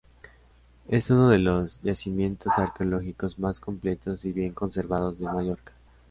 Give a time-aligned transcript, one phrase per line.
[0.89, 5.73] Es uno de los yacimientos arqueológicos más completos y bien conservados de Mallorca.